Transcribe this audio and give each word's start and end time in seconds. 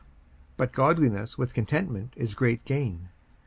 54:006:006 0.57 0.57
But 0.57 0.71
godliness 0.71 1.37
with 1.37 1.53
contentment 1.53 2.15
is 2.17 2.33
great 2.33 2.65
gain. 2.65 3.09